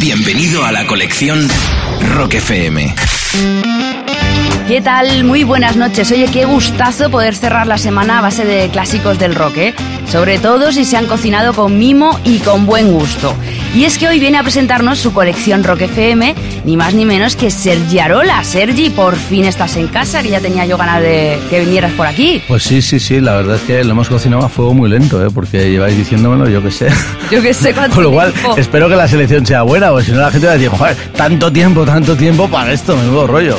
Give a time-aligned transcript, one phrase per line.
[0.00, 1.46] Bienvenido a la colección
[2.14, 2.94] Rock FM.
[4.66, 5.24] ¿Qué tal?
[5.24, 6.10] Muy buenas noches.
[6.10, 9.74] Oye, qué gustazo poder cerrar la semana a base de clásicos del rock, ¿eh?
[10.10, 13.36] Sobre todo si se han cocinado con mimo y con buen gusto.
[13.74, 16.34] Y es que hoy viene a presentarnos su colección Rock FM,
[16.66, 18.44] ni más ni menos que Sergi Arola.
[18.44, 22.06] Sergi, por fin estás en casa, que ya tenía yo ganas de que vinieras por
[22.06, 22.42] aquí.
[22.46, 25.24] Pues sí, sí, sí, la verdad es que lo hemos cocinado a fuego muy lento,
[25.24, 25.30] ¿eh?
[25.34, 26.88] porque lleváis diciéndomelo, yo qué sé.
[27.30, 28.56] Yo qué sé cuánto Con lo cual, tiempo.
[28.58, 30.94] espero que la selección sea buena, porque si no la gente va a decir, joder,
[31.16, 33.56] tanto tiempo, tanto tiempo para esto, menudo rollo.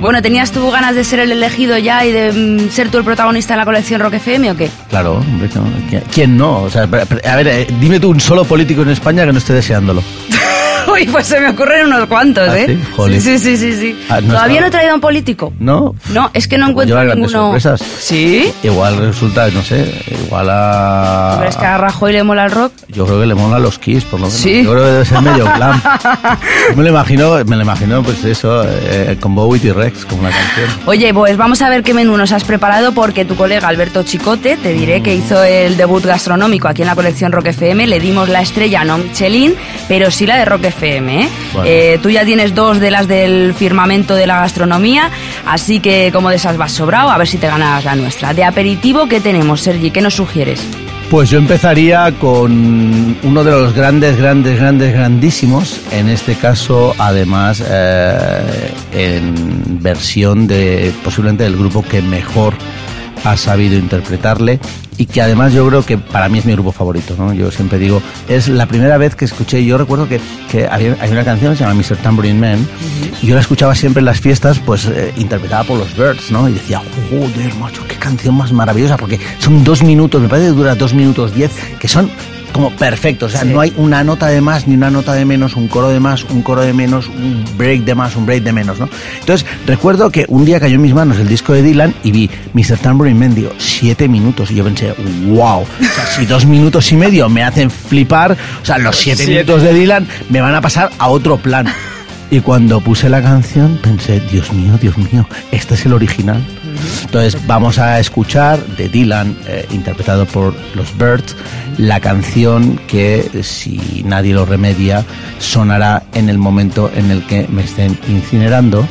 [0.00, 3.04] Bueno, ¿tenías tú ganas de ser el elegido ya y de mm, ser tú el
[3.04, 4.70] protagonista de la colección Rock FM o qué?
[4.88, 5.64] Claro, hombre, ¿no?
[5.90, 6.62] ¿Qui- ¿quién no?
[6.62, 9.49] O sea, a ver, eh, dime tú un solo político en España que no esté
[9.52, 10.02] deseándolo.
[10.94, 12.66] Uy, pues se me ocurren unos cuantos, ¿Ah, ¿eh?
[12.66, 13.20] sí?
[13.20, 14.00] Sí, sí, sí, sí.
[14.08, 15.52] Ah, no ¿Todavía estaba- no he traído a un político?
[15.58, 15.94] ¿No?
[16.12, 17.38] No, es que no Igual encuentro lleva ninguno.
[17.38, 17.80] sorpresas.
[18.00, 18.52] ¿Sí?
[18.62, 19.94] Igual resulta, no sé,
[20.26, 21.36] igual a...
[21.40, 22.72] ¿Crees que a Rajoy le mola el rock?
[22.88, 24.40] Yo creo que le mola los Kiss, por lo menos.
[24.40, 24.62] Sí.
[24.64, 25.44] Yo creo que debe ser medio.
[25.44, 30.20] Yo me lo imagino, me lo imagino, pues eso, eh, con Bowie y Rex, como
[30.22, 30.68] una canción.
[30.86, 34.56] Oye, pues vamos a ver qué menú nos has preparado porque tu colega Alberto Chicote,
[34.56, 38.28] te diré que hizo el debut gastronómico aquí en la colección Rock FM, le dimos
[38.28, 39.54] la estrella no Michelin,
[39.88, 40.79] pero sí la de Rock FM.
[40.82, 41.28] ¿Eh?
[41.52, 41.68] Bueno.
[41.68, 45.10] Eh, tú ya tienes dos de las del firmamento de la gastronomía,
[45.46, 48.34] así que como de esas vas sobrado, a ver si te ganas la nuestra.
[48.34, 49.90] De aperitivo, ¿qué tenemos, Sergi?
[49.90, 50.60] ¿Qué nos sugieres?
[51.10, 55.80] Pues yo empezaría con uno de los grandes, grandes, grandes, grandísimos.
[55.90, 62.54] En este caso, además, eh, en versión de posiblemente del grupo que mejor
[63.24, 64.60] ha sabido interpretarle
[64.96, 67.32] y que además yo creo que para mí es mi grupo favorito, ¿no?
[67.32, 71.10] Yo siempre digo, es la primera vez que escuché, yo recuerdo que, que había, hay
[71.10, 71.96] una canción que se llama Mr.
[71.96, 72.68] Tambourine Man
[73.22, 76.48] y yo la escuchaba siempre en las fiestas, pues eh, interpretada por los Birds, ¿no?
[76.48, 80.54] Y decía, joder, macho, qué canción más maravillosa, porque son dos minutos, me parece que
[80.54, 82.10] dura dos minutos diez, que son
[82.52, 83.48] como perfectos, o sea, Sí.
[83.52, 86.24] no hay una nota de más ni una nota de menos, un coro de más,
[86.24, 88.88] un coro de menos, un break de más, un break de menos, ¿no?
[89.20, 92.30] Entonces, recuerdo que un día cayó en mis manos el disco de Dylan y vi
[92.54, 92.78] Mr.
[92.78, 94.92] Tambourine Man, digo, siete minutos, y yo pensé,
[95.28, 99.24] wow, o sea, si dos minutos y medio me hacen flipar, o sea, los siete,
[99.24, 99.32] Siete.
[99.32, 101.66] minutos de Dylan me van a pasar a otro plan.
[102.32, 106.40] Y cuando puse la canción pensé, Dios mío, Dios mío, este es el original.
[107.04, 111.36] Entonces vamos a escuchar de Dylan, eh, interpretado por los Birds,
[111.78, 115.04] la canción que, si nadie lo remedia,
[115.38, 118.86] sonará en el momento en el que me estén incinerando,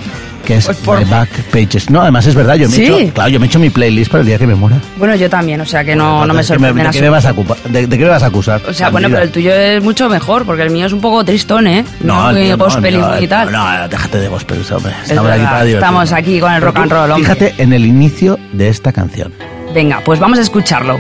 [0.50, 1.92] que es Pues por- Back Pages.
[1.92, 2.82] No, además es verdad, yo me, Sí.
[2.86, 4.78] he hecho, claro, yo me he hecho mi playlist para el día que me muera.
[4.98, 7.02] Bueno, yo también, o sea que no, no me ¿De qué sorprende en ¿De qué
[7.04, 8.60] me vas a, ocupar- de, de qué me vas a acusar?
[8.68, 11.24] O sea, bueno, pero el tuyo es mucho mejor, porque el mío es un poco
[11.24, 11.86] tristón, ¿eh?
[12.02, 13.52] No, muy no, gospel y no, muy tal.
[13.52, 14.94] No, no, déjate de gospel, hombre.
[15.04, 15.76] Es Estamos aquí para divertirnos.
[15.84, 17.24] estamos aquí con el rock and roll, hombre.
[17.36, 19.32] Fíjate en el inicio de esta canción.
[19.76, 20.98] Venga, pues vamos a escucharlo.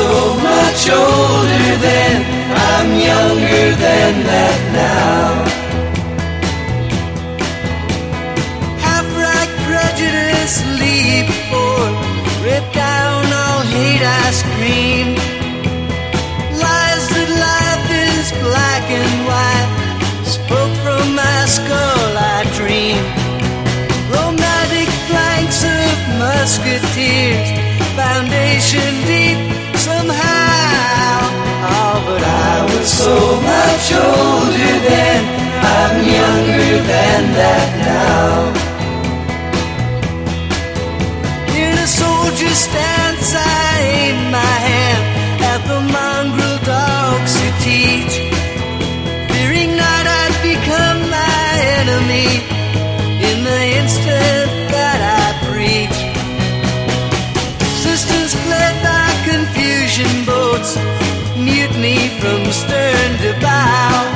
[0.00, 2.16] So much older then,
[2.72, 5.28] I'm younger than that now.
[8.84, 11.98] half-right prejudice leap forth,
[12.46, 15.08] rip down all hate I scream.
[16.64, 19.70] Lies that life is black and white,
[20.36, 23.02] spoke from my skull I dream.
[24.16, 25.94] Romantic flanks of
[26.24, 27.48] musketeers,
[28.00, 28.92] foundation
[37.20, 38.32] than that now.
[41.62, 45.04] In a soldier's stance, I aim my hand
[45.52, 48.14] at the mongrel dogs who teach.
[49.32, 51.48] Fearing not I'd become my
[51.80, 52.30] enemy
[53.28, 55.98] in the instant that I preach.
[57.84, 60.70] Systems fled by confusion boats,
[61.36, 64.09] mutiny from stern to bow.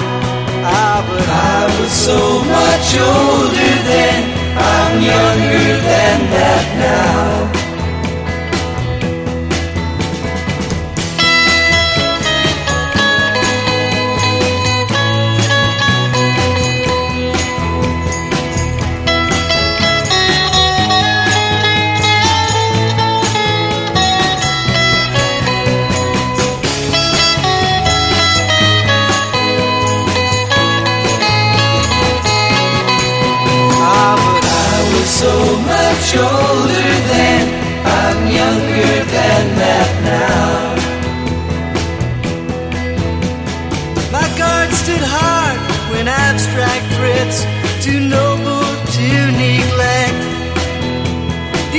[1.18, 4.20] I was so much older then,
[4.56, 7.63] I'm younger than that now.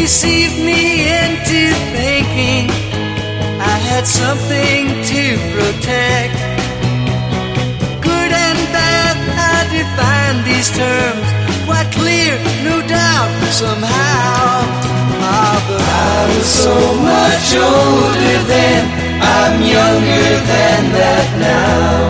[0.06, 1.62] Deceived me into
[1.98, 2.69] thinking
[3.74, 5.24] I had something to
[5.56, 6.38] protect.
[8.06, 9.16] Good and bad,
[9.54, 11.25] I define these terms
[11.66, 12.38] quite clear,
[12.69, 14.62] no doubt, somehow.
[15.25, 16.78] Ah, but I was so
[17.12, 18.81] much older then,
[19.38, 22.05] I'm younger than that now.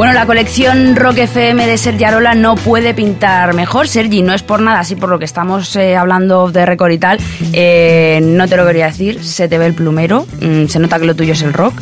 [0.00, 3.86] Bueno, la colección Rock FM de Sergi Arola no puede pintar mejor.
[3.86, 6.96] Sergi, no es por nada, así por lo que estamos eh, hablando de récord y
[6.96, 7.18] tal.
[7.52, 10.26] eh, no te lo quería decir, se te ve el plumero.
[10.40, 11.74] mm, se nota que lo tuyo es el rock.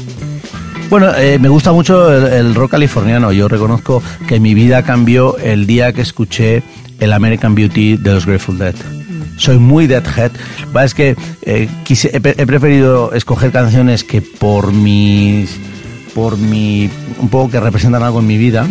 [0.91, 3.31] Bueno, eh, me gusta mucho el, el rock californiano.
[3.31, 6.64] Yo reconozco que mi vida cambió el día que escuché
[6.99, 8.75] el American Beauty de los Grateful Dead.
[9.37, 10.32] Soy muy Deadhead.
[10.85, 15.56] Es que eh, quise- he, pre- he preferido escoger canciones que por mis
[16.19, 18.67] por mi un poco que representan algo en mi vida,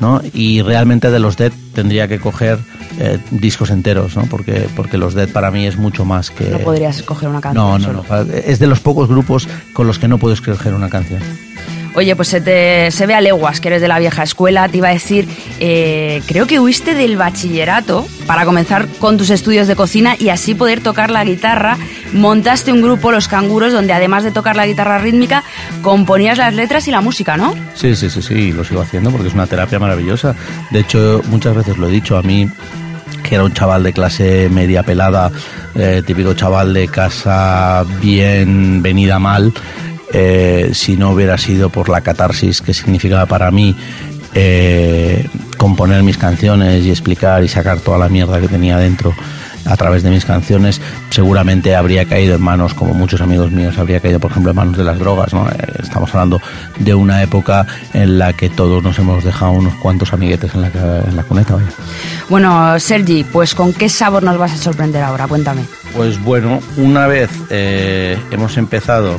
[0.00, 0.20] ¿no?
[0.34, 2.58] Y realmente de los Dead tendría que coger
[2.98, 4.22] eh, discos enteros, ¿no?
[4.22, 7.64] Porque porque los Dead para mí es mucho más que No podrías escoger una canción.
[7.64, 8.04] no, no, solo.
[8.10, 8.32] no.
[8.32, 11.22] Es de los pocos grupos con los que no puedo escoger una canción.
[11.98, 14.68] Oye, pues se, te, se ve a leguas que eres de la vieja escuela.
[14.68, 15.26] Te iba a decir,
[15.58, 20.54] eh, creo que huiste del bachillerato para comenzar con tus estudios de cocina y así
[20.54, 21.76] poder tocar la guitarra.
[22.12, 25.42] Montaste un grupo, Los Canguros, donde además de tocar la guitarra rítmica,
[25.82, 27.52] componías las letras y la música, ¿no?
[27.74, 30.36] Sí, sí, sí, sí, lo sigo haciendo porque es una terapia maravillosa.
[30.70, 32.48] De hecho, muchas veces lo he dicho a mí,
[33.24, 35.32] que era un chaval de clase media pelada,
[35.74, 39.52] eh, típico chaval de casa bien venida mal,
[40.12, 43.74] eh, si no hubiera sido por la catarsis que significaba para mí
[44.34, 45.26] eh,
[45.56, 49.14] componer mis canciones y explicar y sacar toda la mierda que tenía dentro
[49.64, 54.00] a través de mis canciones, seguramente habría caído en manos, como muchos amigos míos, habría
[54.00, 55.34] caído, por ejemplo, en manos de las drogas.
[55.34, 55.46] ¿no?
[55.48, 56.40] Eh, Estamos hablando
[56.78, 60.68] de una época en la que todos nos hemos dejado unos cuantos amiguetes en la,
[60.68, 61.56] en cuneta.
[62.30, 65.26] Bueno, Sergi, pues ¿con qué sabor nos vas a sorprender ahora?
[65.26, 65.62] Cuéntame.
[65.98, 69.18] Pues bueno, una vez eh, hemos empezado,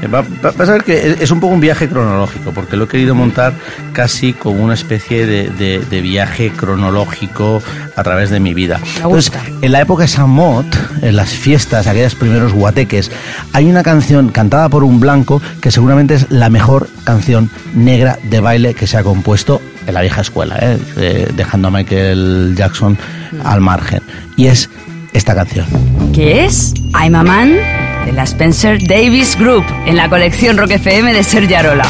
[0.00, 3.16] eh, va, a ver que es- un poco un viaje cronológico, porque lo he querido
[3.16, 3.52] montar
[3.92, 7.60] casi como una especie de, de- de viaje cronológico
[7.96, 8.78] a través de mi vida.
[9.02, 10.66] Entonces, en la época de Samot,
[11.02, 13.10] en las fiestas, aquellos primeros guateques,
[13.52, 18.38] hay una canción cantada por un blanco que seguramente es la mejor canción negra de
[18.38, 20.78] baile que se ha compuesto en la vieja escuela, ¿eh?
[20.96, 22.96] Eh, dejando a Michael Jackson
[23.42, 24.00] al margen.
[24.36, 24.70] Y es
[25.12, 25.66] esta canción.
[26.12, 26.74] ¿Qué es?
[26.94, 27.56] I'm a Man
[28.04, 31.86] de la Spencer Davis Group en la colección Rock FM de Sergi Arola.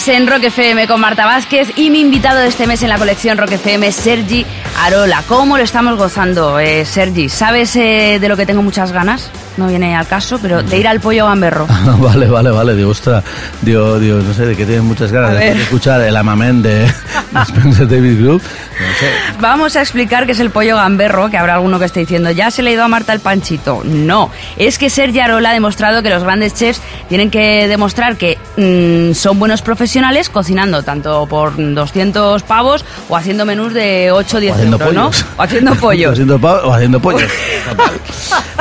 [0.00, 2.96] Sigues en Rock FM con Marta Vázquez y mi invitado de este mes en la
[2.96, 4.46] colección Rock FM Sergi
[4.82, 5.22] Arola.
[5.26, 7.28] ¿Cómo lo estamos gozando, eh, Sergi?
[7.28, 9.30] ¿Sabes eh, de lo que tengo muchas ganas?
[9.56, 11.66] No viene al caso, pero de ir al pollo gamberro.
[11.98, 12.74] vale, vale, vale.
[12.74, 13.22] Digo, ostras,
[13.60, 16.78] digo, digo, no sé, de qué tienes muchas ganas de escuchar el amamén de,
[17.32, 18.42] de Spencer David Group.
[18.42, 19.10] No sé.
[19.40, 22.50] Vamos a explicar qué es el pollo gamberro, que habrá alguno que esté diciendo, ya
[22.50, 23.82] se le ha ido a Marta el panchito.
[23.84, 26.80] No, es que Sergi Arola ha demostrado que los grandes chefs
[27.10, 33.44] tienen que demostrar que mm, son buenos profesionales cocinando tanto por 200 pavos o haciendo
[33.44, 35.10] menús de 8 o 10 O haciendo euros, ¿no?
[35.36, 36.18] O haciendo pollos.
[36.64, 37.28] o haciendo pollos.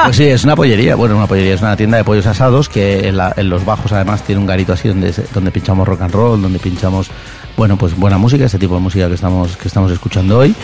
[0.03, 0.95] Pues sí, es una pollería.
[0.95, 3.91] Bueno, una pollería es una tienda de pollos asados que en, la- en los bajos
[3.91, 7.09] además tiene un garito así donde, donde pinchamos rock and roll, donde pinchamos,
[7.55, 10.55] bueno, pues buena música, este tipo de música que estamos, que estamos escuchando hoy.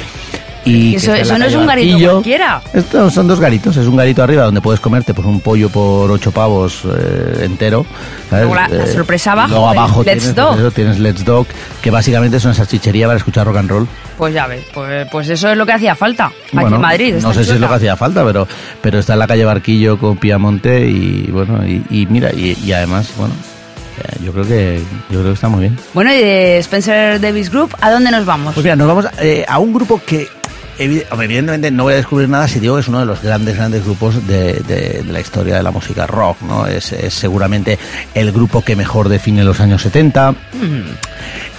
[0.66, 2.12] Y Eso- no es un garito Barquillo.
[2.14, 2.62] cualquiera.
[2.74, 3.78] Estos son dos garitos.
[3.78, 7.86] Es un garito arriba donde puedes comerte pues, un pollo por ocho pavos eh, entero.
[8.30, 8.46] ¿sabes?
[8.48, 10.48] Luego la- la Eh, sorpresa abajo, Luego el abajo Let's tienes, Dog.
[10.50, 11.46] pues eso, tienes Let's Dog,
[11.82, 13.88] que básicamente es una salchichería para escuchar rock and roll.
[14.18, 17.16] Pues ya ves, pues, pues eso es lo que hacía falta aquí Bueno, en Madrid.
[17.22, 18.48] No sé si es lo que hacía falta, pero,
[18.82, 22.72] pero está en la calle Barquillo con Piamonte y bueno, y, y mira, y, y
[22.72, 23.34] además, bueno,
[24.04, 24.80] eh, yo creo que
[25.10, 25.78] yo creo que está muy bien.
[25.94, 28.54] Bueno, y de Spencer Davis Group, ¿a dónde nos vamos?
[28.56, 30.28] Pues mira, nos vamos eh, a un grupo que
[30.77, 33.84] evidentemente no voy a descubrir nada si digo que es uno de los grandes, grandes
[33.84, 36.65] grupos de, de- la historia de la música rock, ¿no?
[36.67, 37.77] Es, es seguramente
[38.13, 40.36] el grupo que mejor define los años 70.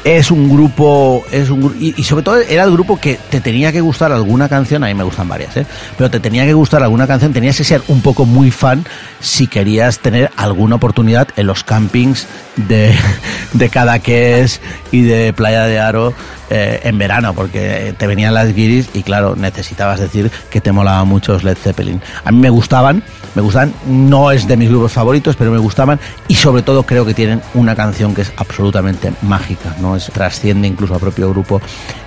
[0.05, 3.73] Es un grupo, es un y, y sobre todo era el grupo que te tenía
[3.73, 5.67] que gustar alguna canción, a mí me gustan varias, ¿eh?
[5.97, 8.85] pero te tenía que gustar alguna canción, tenías que ser un poco muy fan
[9.21, 12.26] si querías tener alguna oportunidad en los campings
[12.57, 12.95] de,
[13.53, 14.61] de Cadaqués
[14.93, 16.15] y de Playa de Aro
[16.49, 21.03] eh, en verano, porque te venían las guiris y claro, necesitabas decir que te molaba
[21.03, 22.00] mucho Led Zeppelin.
[22.25, 23.03] A mí me gustaban,
[23.35, 25.99] me gustan, no es de mis grupos favoritos, pero me gustaban
[26.29, 30.95] y sobre todo creo que tienen una canción que es absolutamente mágica, no trasciende incluso
[30.95, 31.61] al propio grupo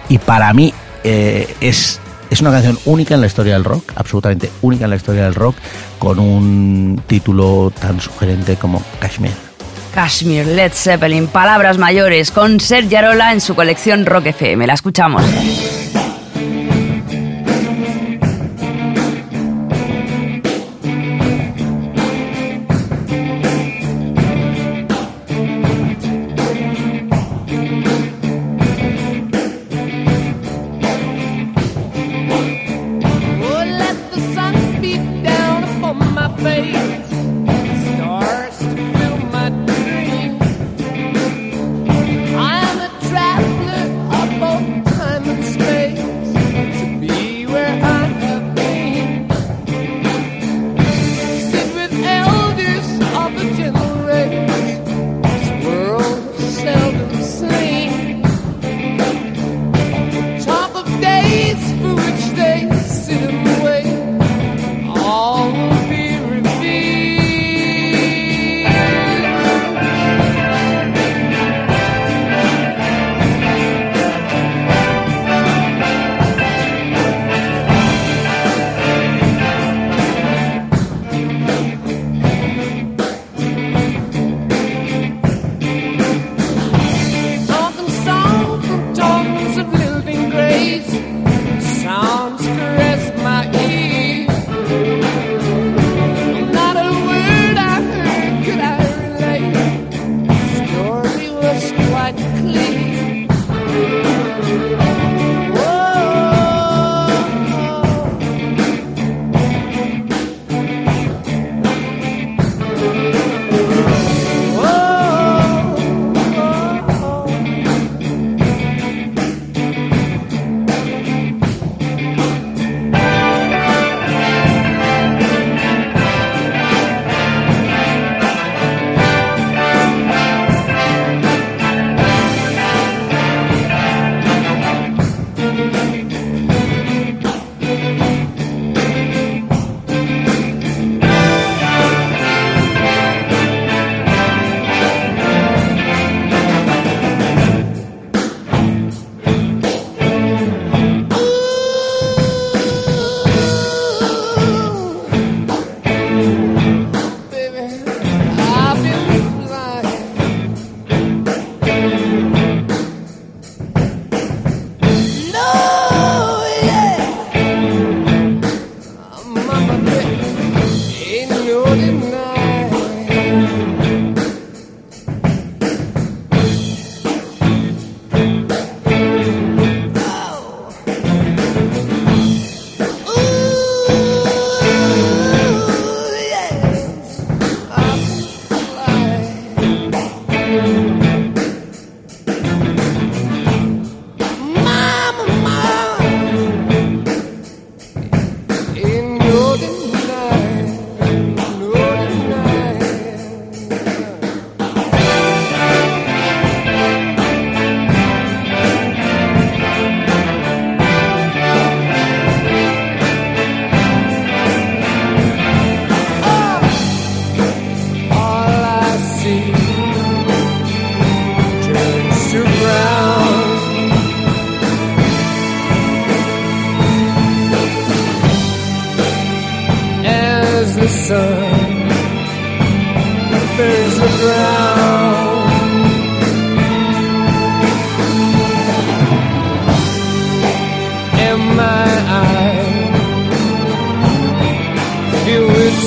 [0.08, 4.52] y para mí eh, es es una canción única en la historia del rock, absolutamente
[4.62, 5.56] única en la historia del rock,
[5.98, 9.32] con un título tan sugerente como Kashmir.
[9.94, 14.68] Kashmir, Led Zeppelin, palabras mayores, con Sergi Arola en su colección Rock FM.
[14.68, 15.24] La escuchamos.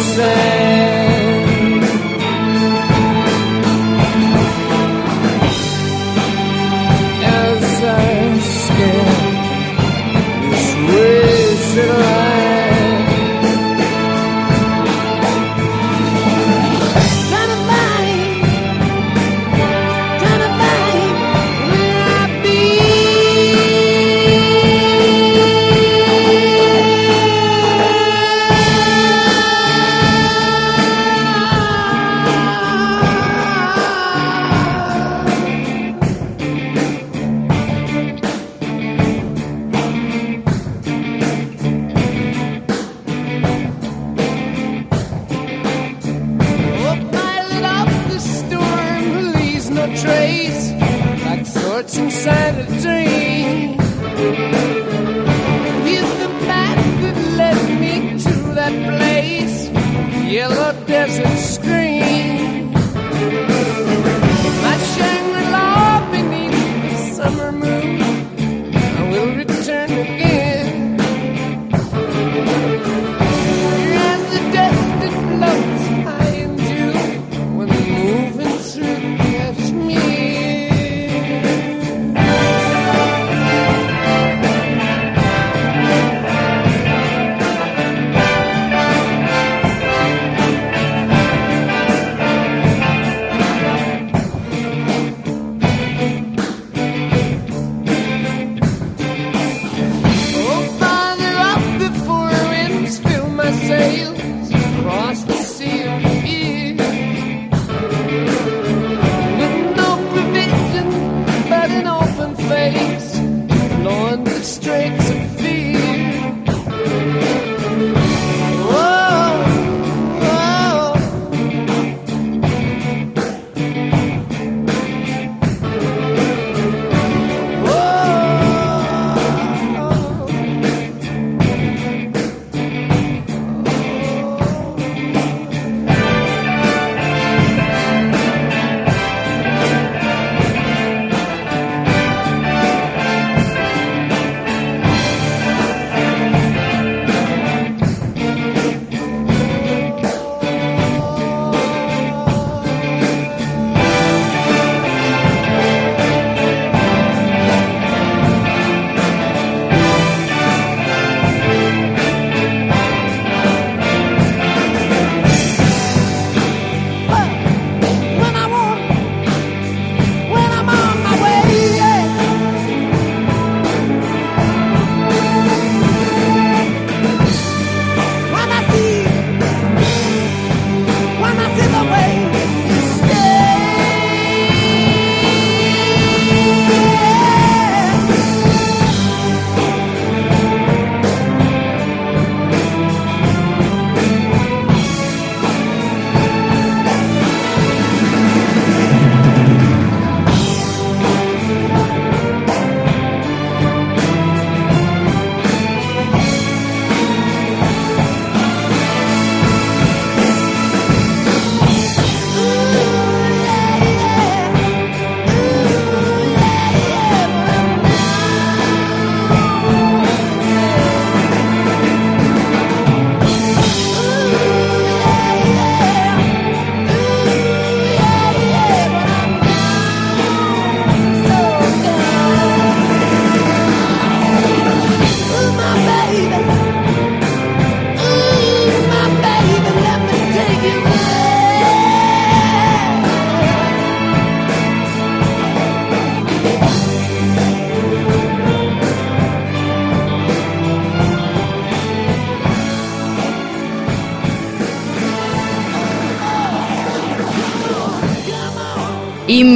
[0.03, 0.52] say.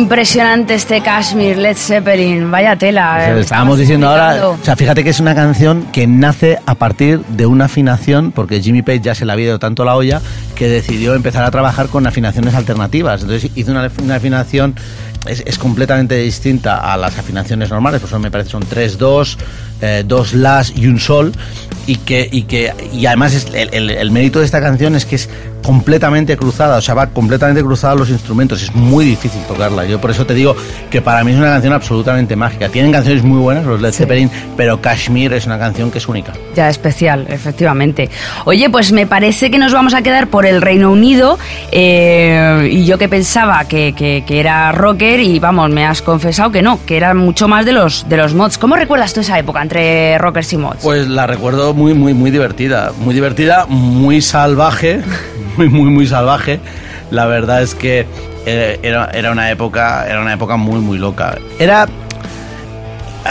[0.07, 3.29] Impresionante este Kashmir, Led Zeppelin, vaya tela.
[3.29, 7.23] Eh, estábamos diciendo ahora, o sea, fíjate que es una canción que nace a partir
[7.27, 10.23] de una afinación, porque Jimmy Page ya se le había ido tanto la olla,
[10.55, 13.23] que decidió empezar a trabajar con afinaciones alternativas.
[13.23, 14.77] Entonces hizo una, una afinación
[15.29, 19.39] es, es completamente distinta a las afinaciones normales, pues son, me parece son 3 2,
[19.83, 21.33] eh, dos las y un sol
[21.87, 25.05] y que y que y además es el, el- el mérito de esta canción es
[25.07, 25.29] que es
[25.63, 29.85] completamente cruzada, o sea, va completamente cruzada los instrumentos, es muy difícil tocarla.
[29.85, 30.55] Yo por eso te digo
[30.91, 32.69] que para mí es una canción absolutamente mágica.
[32.69, 36.33] Tienen canciones muy buenas los Led Zeppelin, pero Kashmir es una canción que es única.
[36.55, 38.09] Ya, especial, efectivamente.
[38.45, 41.37] Oye, pues me parece que nos vamos a quedar por el Reino Unido
[41.73, 44.71] eh, y yo que pensaba que, que- que era
[45.21, 48.35] y vamos, me has confesado que no, que era mucho más de los, de los
[48.35, 48.59] mods.
[48.59, 50.83] ¿Cómo recuerdas tú esa época entre rockers y mods?
[50.83, 52.93] Pues la recuerdo muy, muy, muy divertida.
[53.01, 55.01] Muy divertida, muy salvaje.
[55.57, 56.61] Muy, muy, muy salvaje.
[57.11, 58.05] La verdad es que
[58.45, 60.07] eh, era, era una época.
[60.07, 61.39] Era una época muy, muy loca.
[61.59, 61.87] Era.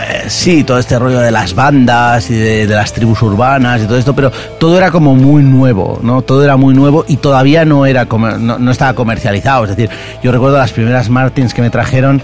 [0.04, 3.98] Eh, sí, todo este rollo de las bandas y de, las tribus urbanas y todo
[3.98, 6.22] esto, pero todo era como muy nuevo, ¿no?
[6.22, 9.64] Todo era muy nuevo y todavía no era no, no estaba comercializado.
[9.64, 9.90] Es decir,
[10.24, 12.22] yo recuerdo las primeras Martins que me trajeron,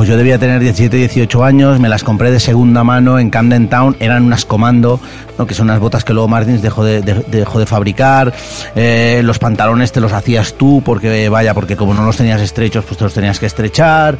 [0.00, 3.68] pues yo debía tener 17, 18 años, me las compré de segunda mano en Camden
[3.68, 4.98] Town, eran unas comando,
[5.36, 5.46] ¿no?
[5.46, 8.32] que son unas botas que luego Martins dejó de, de- dejó de fabricar,
[8.76, 12.82] eh, los pantalones te los hacías tú, porque vaya, porque como no los tenías estrechos,
[12.86, 14.16] pues te los tenías que estrechar.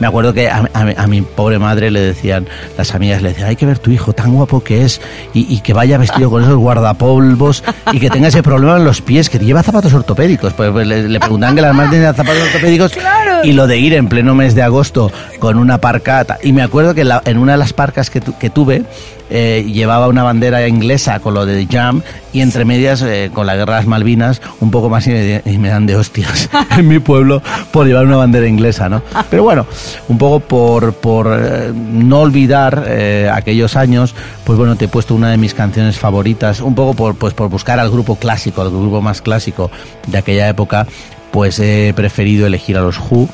[0.00, 2.46] Me acuerdo que a, a mi- a mi pobre madre le decían,
[2.78, 4.98] las amigas le decían, hay que ver tu hijo, tan guapo que es,
[5.34, 7.62] y, y que vaya vestido con esos guardapolvos,
[7.92, 10.54] y que tenga ese problema en los pies, que lleva zapatos ortopédicos.
[10.54, 12.92] Pues, pues, le, le preguntaban que las madres tenían zapatos ortopédicos,
[13.44, 16.26] y lo de ir en pleno mes de agosto con una parca.
[16.42, 18.82] Y me acuerdo que la- en una de las parcas que, tu- que tuve,
[19.30, 22.00] eh, llevaba una bandera inglesa con lo de Jam
[22.32, 25.42] y entre medias eh, con la guerra de las Malvinas un poco más y me,
[25.44, 29.02] y me dan de hostias en mi pueblo por llevar una bandera inglesa, ¿no?
[29.28, 29.66] Pero bueno,
[30.08, 32.86] un poco por, por eh, no olvidar
[33.32, 37.14] aquellos años, pues bueno, te he puesto una de mis canciones favoritas, un poco por,
[37.14, 39.70] pues por buscar al grupo clásico, al grupo más clásico
[40.06, 40.86] de aquella época,
[41.32, 43.28] pues he preferido elegir a los Who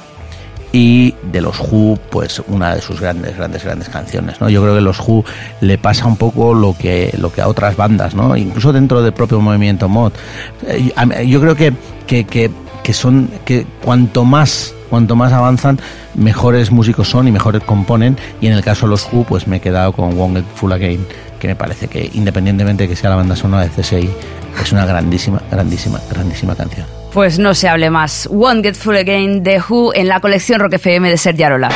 [0.75, 4.49] y de los Who, pues una de sus grandes, grandes, grandes canciones, ¿no?
[4.49, 5.25] Yo creo que los Who
[5.61, 8.37] le pasa un poco lo que, lo que a otras bandas, ¿no?
[8.37, 10.13] Incluso dentro del propio movimiento mod.
[10.67, 10.93] Eh,
[11.29, 11.73] Yo creo que,
[12.09, 12.51] que, que,
[12.83, 15.79] que son, que cuanto más, cuanto más avanzan,
[16.17, 19.59] mejores músicos son y mejores componen, y en el caso de los Who, pues me
[19.59, 21.07] he quedado con Won't Get Full Again,
[21.39, 24.11] que me parece que independientemente de que sea la banda sonora de CSI,
[24.61, 27.04] es una grandísima, grandísima, grandísima canción.
[27.15, 28.27] Pues no se hable más.
[28.29, 31.69] Won't Get Full Again de Who en la colección Rock FM de Sergio Arola.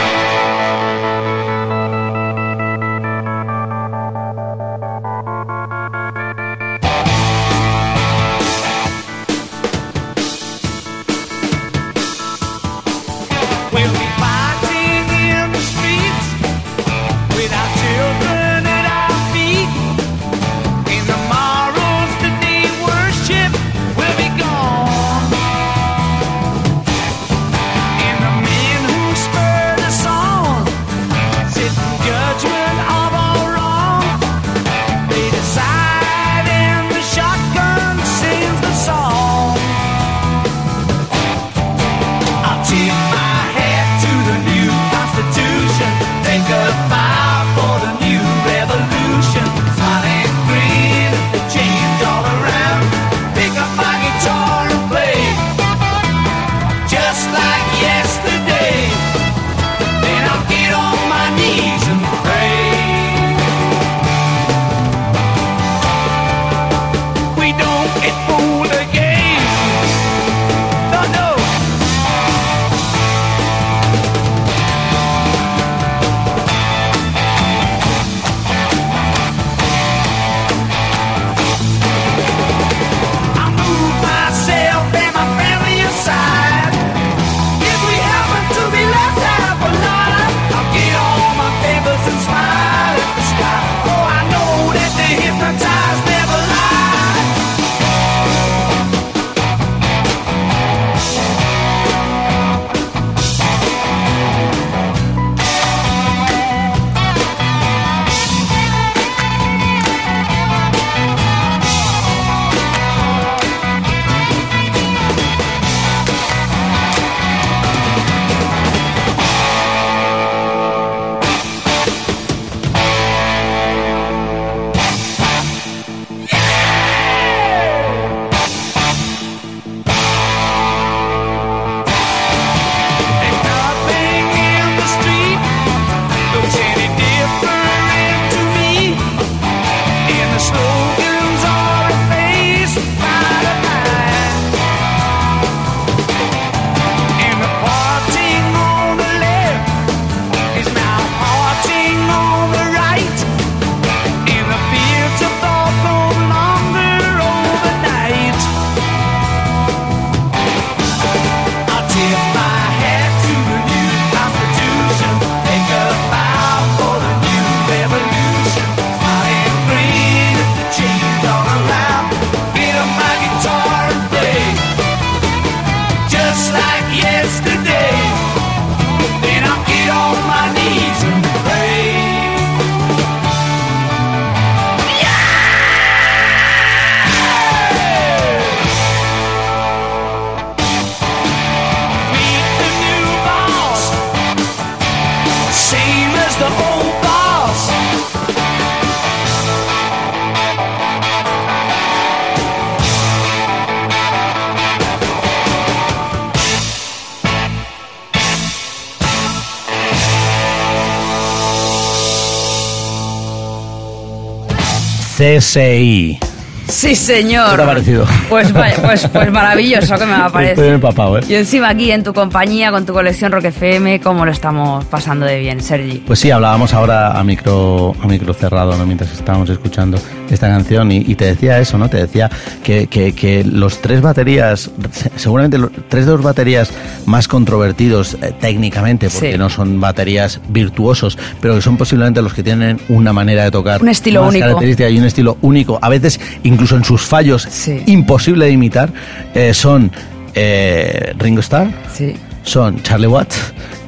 [216.68, 217.50] Sí, señor.
[217.52, 218.06] ¿Qué te ha parecido?
[218.28, 220.74] Pues, pues, pues maravilloso que me va a parecer.
[220.74, 221.22] empapado, ¿eh?
[221.26, 225.24] Y encima aquí en tu compañía, con tu colección Rock FM, ¿cómo lo estamos pasando
[225.24, 226.02] de bien, Sergi?
[226.06, 228.84] Pues sí, hablábamos ahora a micro, a micro cerrado, ¿no?
[228.84, 229.98] Mientras estábamos escuchando
[230.30, 231.88] esta canción y, y te decía eso, ¿no?
[231.88, 232.30] Te decía
[232.62, 236.70] que, que- que los tres baterías, se- seguramente los tres de los baterías
[237.06, 239.38] más controvertidos eh, técnicamente, porque Sí.
[239.38, 243.82] no son baterías virtuosos, pero que son posiblemente los que tienen una manera de tocar
[243.82, 244.44] Un estilo más único.
[244.46, 247.82] característica y un estilo único, a veces incluso en sus fallos Sí.
[247.86, 248.90] imposible de imitar,
[249.34, 249.90] eh, son
[250.34, 252.14] eh, Ringo Starr, Sí.
[252.42, 253.36] son Charlie Watts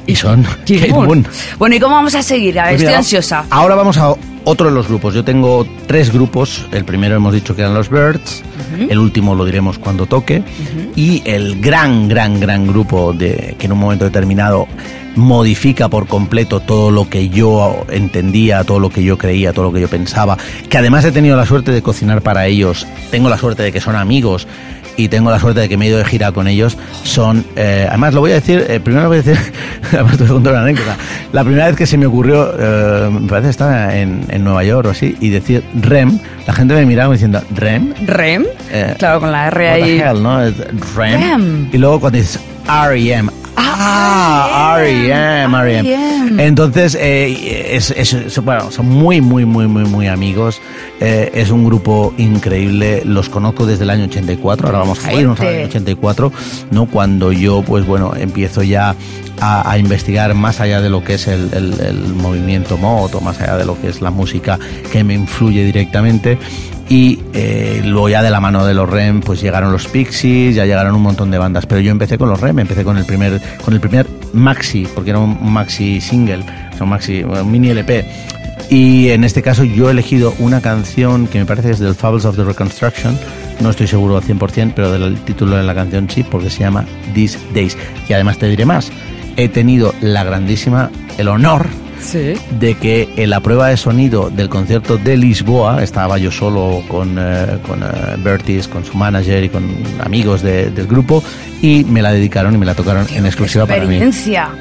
[0.07, 1.05] y son Kate Moon.
[1.07, 1.27] Moon.
[1.57, 2.59] Bueno, ¿y cómo vamos a seguir?
[2.59, 3.45] A ver, Pues estoy mira, ansiosa.
[3.49, 5.13] Ahora vamos a otro de los grupos.
[5.13, 6.65] Yo tengo tres grupos.
[6.71, 8.43] El primero hemos dicho que eran los Birds.
[8.89, 10.43] El último lo diremos cuando toque.
[10.95, 14.67] Y el gran, gran, gran grupo de que en un momento determinado
[15.15, 19.73] modifica por completo todo lo que yo entendía, todo lo que yo creía, todo lo
[19.73, 20.37] que yo pensaba.
[20.69, 22.87] Que además he tenido la suerte de cocinar para ellos.
[23.09, 24.47] Tengo la suerte de que son amigos.
[25.01, 26.77] Y tengo la suerte de que me he ido de gira con ellos.
[27.03, 29.35] Son, eh, además lo voy a decir, eh, primero voy a decir,
[29.91, 30.95] además te voy a contar una anécdota.
[31.33, 34.63] La primera vez que se me ocurrió, eh, me parece que estaba en, en Nueva
[34.63, 37.95] York o así, y decir REM, la gente me miraba diciendo, ¿REM?
[38.05, 38.45] ¿Rem?
[38.71, 39.99] Eh, claro, con la R ahí.
[39.99, 40.39] hell, ¿no?
[40.39, 40.53] REM.
[40.95, 41.69] REM.
[41.73, 43.31] Y luego cuando dices R.E.M.
[43.63, 45.89] Ah, R.E.M., R.E.M.
[45.89, 46.43] R.E.M..
[46.43, 50.61] Entonces, eh, es, es- es- bueno, son muy, muy, muy, muy, muy amigos.
[50.99, 53.03] Eh, es un grupo increíble.
[53.05, 54.67] Los conozco desde el año 84.
[54.67, 56.31] Ahora vamos a irnos al año 84,
[56.71, 56.85] ¿no?
[56.85, 58.95] Cuando yo, pues bueno, empiezo ya
[59.39, 63.39] a, a investigar más allá de lo que es el, el- el movimiento moto, más
[63.41, 64.59] allá de lo que es la música
[64.91, 66.37] que me influye directamente.
[66.91, 70.65] Y eh, luego ya de la mano de los REM, pues llegaron los Pixies, ya
[70.65, 71.65] llegaron un montón de bandas.
[71.65, 75.11] Pero yo empecé con los REM, empecé con el primer, con el primer maxi, porque
[75.11, 78.05] era un maxi single, o sea, un maxi, un mini LP.
[78.69, 81.95] Y en este caso yo he elegido una canción que me parece que es del
[81.95, 83.17] Fables of the Reconstruction.
[83.61, 86.83] No estoy seguro al 100%, pero del título de la canción sí, porque se llama
[87.13, 87.77] These Days.
[88.09, 88.91] Y además te diré más.
[89.37, 91.67] He tenido la grandísima, el honor
[92.01, 92.33] Sí.
[92.59, 97.15] de que en la prueba de sonido del concierto de Lisboa estaba yo solo con,
[97.19, 97.85] eh, con eh,
[98.23, 99.63] Bertis, con su manager y con
[100.03, 101.23] amigos de- del grupo
[101.61, 103.99] y me la dedicaron y me la tocaron en exclusiva para mí.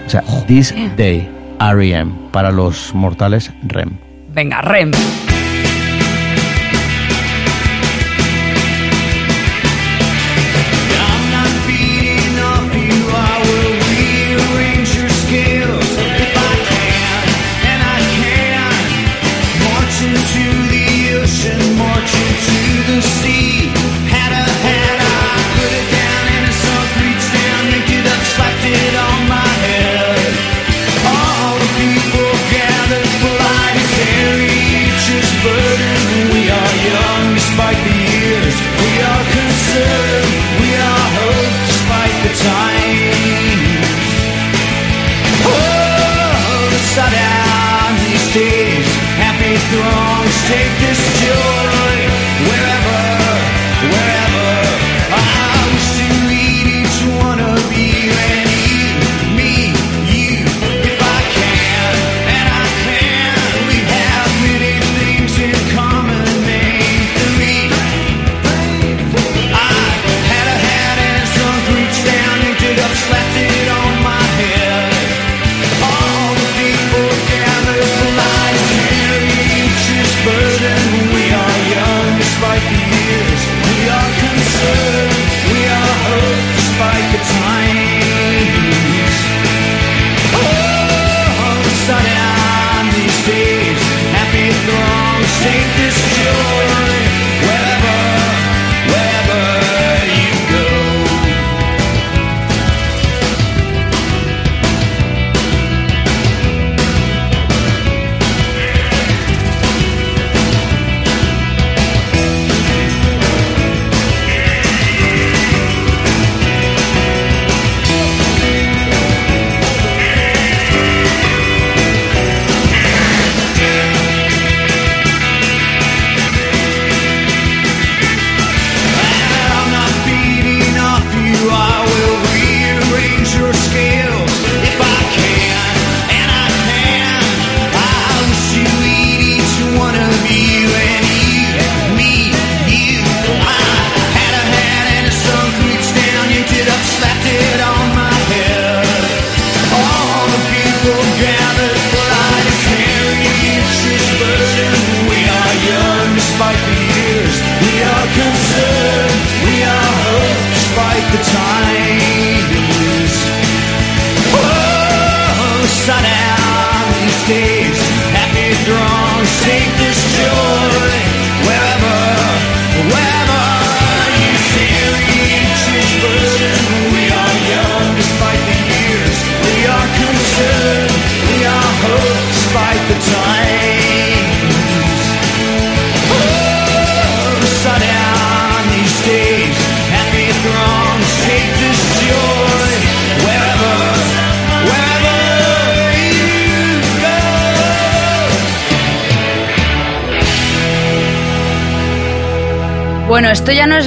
[0.06, 1.28] O sea, This Day,
[1.60, 2.12] R.E.M.
[2.30, 3.90] para los mortales REM.
[4.32, 4.90] Venga, Rem.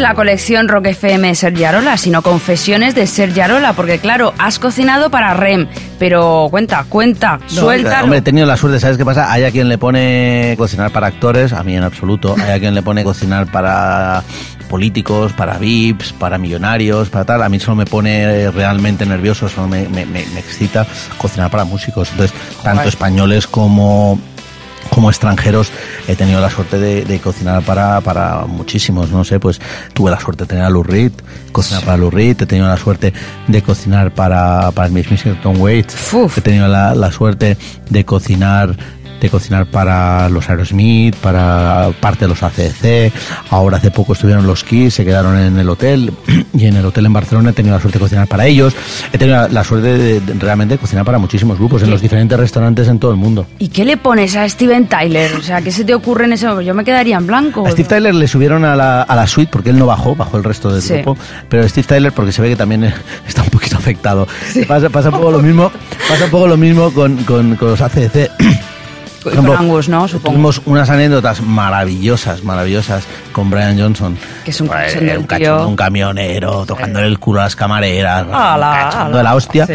[0.03, 4.59] La colección Rock FM de Sergi Arola, sino confesiones de Sergi Arola, porque claro, has
[4.59, 8.03] cocinado para REM, pero cuenta, cuenta, No, suéltalo.
[8.03, 9.31] Hombre, he tenido la suerte, ¿sabes qué pasa?
[9.31, 12.35] Hay a quien le pone cocinar para actores, a mí en absoluto.
[12.37, 14.21] Hay a quien le pone cocinar para
[14.69, 17.41] políticos, para VIPs, para millonarios, para tal.
[17.43, 20.85] A mí solo me pone realmente nervioso, solo me, me- me- me excita
[21.17, 22.09] cocinar para músicos.
[22.11, 24.19] Entonces, tanto españoles como
[24.93, 25.71] como extranjeros
[26.07, 29.59] he tenido la suerte de, de cocinar para, para muchísimos, no sé, pues
[29.93, 31.11] tuve la suerte de tener a Lou Reed,
[31.51, 33.13] cocinar para Lou Reed, he tenido la suerte
[33.47, 36.37] de cocinar para, para el mismísimo Tom Waits, Uf.
[36.37, 37.57] he tenido la, la suerte
[37.89, 38.75] de cocinar
[39.23, 43.11] de cocinar para los Aerosmith, para parte de los ACC,
[43.49, 46.11] ahora hace poco estuvieron los Kiss, se quedaron en el hotel
[46.53, 48.75] y en el hotel en Barcelona he tenido la suerte de cocinar para ellos,
[49.11, 51.91] he tenido la, la suerte de, de realmente cocinar para muchísimos grupos en Sí.
[51.91, 53.45] los diferentes restaurantes en todo el mundo.
[53.59, 55.33] ¿Y qué le pones a Steven Tyler?
[55.35, 56.61] O sea, ¿qué se te ocurre en ese momento?
[56.67, 57.65] Yo me quedaría en blanco.
[57.65, 60.37] A Steve Tyler le subieron a la, a la suite porque él no bajó, bajó
[60.37, 60.93] el resto del Sí.
[60.95, 61.17] grupo.
[61.49, 62.83] Pero Steve Tyler, porque se ve que también
[63.27, 64.27] está un poquito afectado.
[64.67, 65.71] Pasa, pasa un poco lo mismo,
[66.09, 67.81] pasa un poco lo mismo con, con, con los
[69.29, 69.35] ACDC.
[69.35, 70.07] Por Con Angus, ¿no?
[70.07, 70.33] Supongo.
[70.33, 74.17] Tuvimos unas anécdotas maravillosas, maravillosas con Brian Johnson.
[74.45, 75.27] Que es un Pues, un, tío.
[75.27, 79.17] cachondo, un camionero, tocándole el culo a las camareras, Ala, un cachondo ala.
[79.17, 79.65] de la hostia.
[79.67, 79.73] Sí.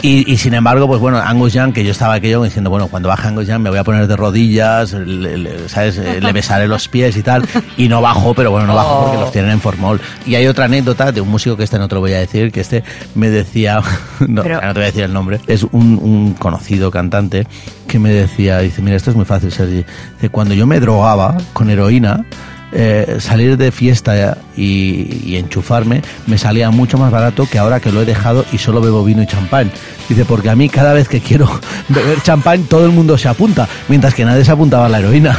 [0.00, 3.08] Y, y sin embargo, pues bueno, Angus Young, que yo estaba aquello diciendo, bueno, cuando
[3.08, 5.98] baje Angus Young me voy a poner de rodillas, le, le- ¿sabes?
[5.98, 7.44] Eh, Le besaré los pies y tal.
[7.76, 9.02] Y no bajo, pero bueno, no bajo Oh.
[9.06, 10.00] porque los tienen en formol.
[10.24, 12.52] Y hay otra anécdota de un músico que este no te lo voy a decir,
[12.52, 12.84] que este
[13.16, 13.80] me decía,
[14.20, 17.44] no, Pero- no te voy a decir el nombre, es un, un conocido cantante
[17.88, 19.84] que me decía, dice, mira, esto es muy fácil, Sergi.
[20.14, 22.24] Dice, cuando yo me drogaba con heroína,
[22.72, 27.92] eh, salir de fiesta y, y enchufarme me salía mucho más barato que ahora que
[27.92, 29.70] lo he dejado y solo bebo vino y champán.
[30.08, 31.48] Dice, porque a mí cada vez que quiero
[31.88, 35.38] beber champán todo el mundo se apunta, mientras que nadie se apuntaba a la heroína.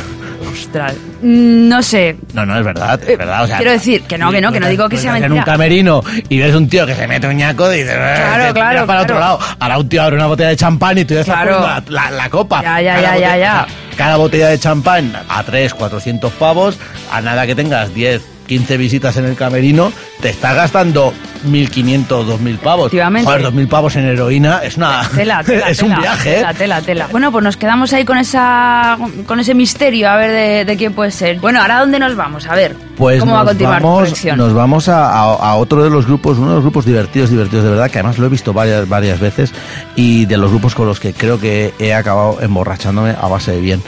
[0.51, 0.93] Ostras.
[1.21, 2.15] Mm, No sé.
[2.33, 3.43] No, no, es verdad, es verdad.
[3.43, 5.41] O sea, quiero decir que no, que no, que no digo que sea En mentira.
[5.41, 8.53] un camerino y ves un tío que se mete un ñaco y dices, Claro, "Eh,
[8.53, 9.01] claro, mira para claro.
[9.03, 9.39] otro lado.
[9.59, 11.81] Ahora un tío abre una botella de champán y tú ya estás Claro.
[11.89, 12.61] la, copa.
[12.61, 13.67] Ya, ya, Cada ya, ya, ya.
[13.97, 16.77] Cada botella de champán a 3, 400 pavos,
[17.11, 21.13] a nada que tengas 10, 15 visitas en el camerino, te estás gastando
[21.47, 22.87] 1.500, 2.000 pavos.
[22.87, 23.25] Efectivamente.
[23.31, 25.07] Joder, 2.000 pavos en heroína es una...
[25.15, 26.35] Tela, tela, es tela, un viaje, ¿eh?
[26.37, 27.07] Tela, tela, tela.
[27.11, 30.93] Bueno, pues nos quedamos ahí con esa con ese misterio a ver de, de quién
[30.93, 31.39] puede ser.
[31.39, 32.45] Bueno, ahora dónde nos vamos?
[32.47, 32.75] A ver.
[32.97, 34.25] Pues ¿Cómo va a continuar vamos?
[34.35, 37.63] Nos vamos a, a- a otro de los grupos, uno de los grupos divertidos, divertidos
[37.63, 39.53] de verdad, que además lo he visto varias, varias veces
[39.95, 43.61] y de los grupos con los que creo que he acabado emborrachándome a base de
[43.61, 43.81] bien.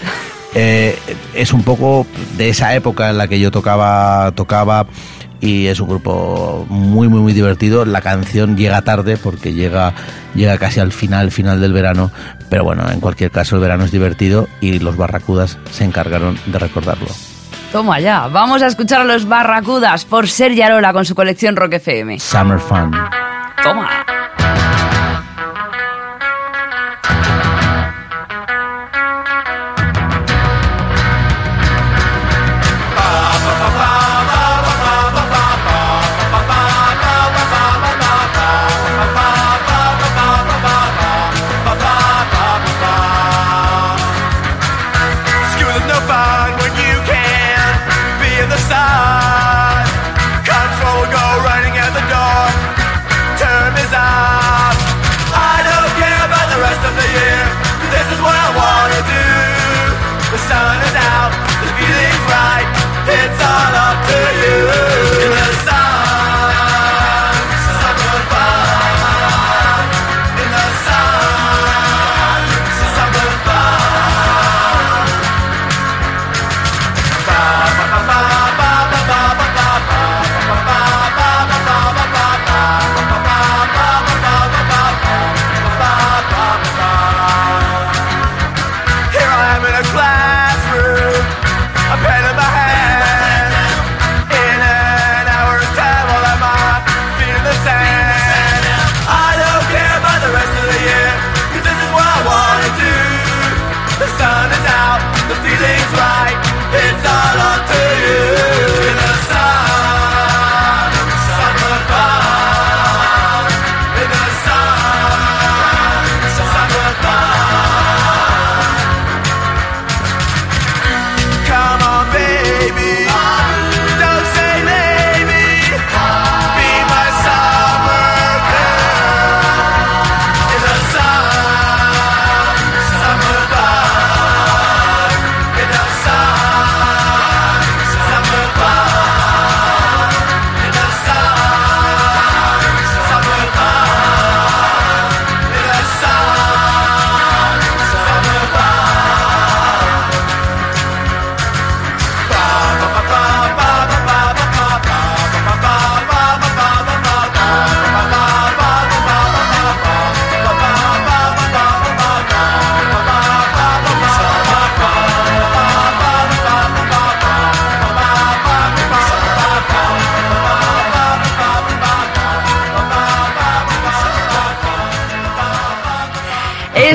[0.53, 0.97] Eh,
[1.33, 2.05] es un poco
[2.37, 4.85] de esa época en la que yo tocaba, tocaba
[5.39, 7.85] y es un grupo muy muy muy divertido.
[7.85, 9.93] La canción llega tarde porque llega
[10.35, 12.11] llega casi al final final del verano,
[12.49, 16.59] pero bueno, en cualquier caso el verano es divertido y los Barracudas se encargaron de
[16.59, 17.07] recordarlo.
[17.71, 18.27] Toma ya.
[18.27, 22.19] Vamos a escuchar a los Barracudas por Sergi Arola con su colección Rock FM.
[22.19, 22.91] Summer Fun.
[23.63, 23.89] Toma.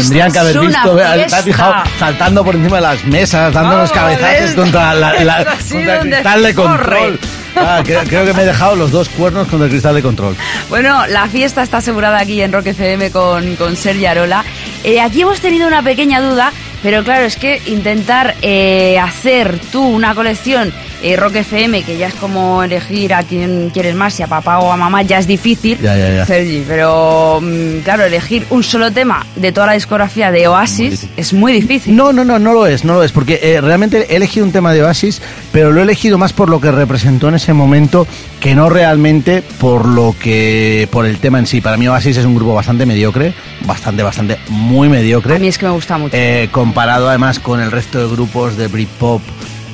[0.09, 0.97] Tendrían que haber visto.
[0.97, 1.43] ¿Te has fiesta.
[1.43, 1.75] fijado?
[1.99, 6.01] Saltando por encima de las mesas, dando unos Vamos, cabezazos contra, la, la- contra el
[6.11, 7.21] cristal de control.
[7.59, 10.37] Ah, creo, creo que me he dejado los dos cuernos contra el cristal de control.
[10.69, 14.45] Bueno, la fiesta está asegurada aquí en Rock FM con, con Sergi Arola.
[14.85, 16.53] Eh, aquí hemos tenido una pequeña duda,
[16.83, 20.73] pero claro, es que intentar eh, hacer tú una colección
[21.03, 24.59] eh, Rock FM, que ya es como elegir a quién quieres más, si a papá
[24.59, 26.27] o a mamá, ya es difícil, Ya, ya, ya.
[26.27, 26.65] Sergi.
[26.67, 31.53] Pero mm, claro, elegir un solo tema de toda la discografía de Oasis es muy
[31.53, 31.95] difícil.
[31.95, 34.53] No, no, no, no lo es, no lo es, porque eh, realmente he elegido un
[34.53, 35.21] tema de Oasis,
[35.53, 38.07] pero lo he elegido más por lo que representó en ese momento
[38.41, 41.61] que no realmente por lo que por el tema en sí.
[41.61, 43.35] Para mí Oasis es un grupo bastante mediocre,
[43.67, 45.37] bastante, bastante, muy mediocre.
[45.37, 46.17] A mí es que me gusta mucho.
[46.17, 49.21] Eh, comparado además con el resto de grupos de Britpop,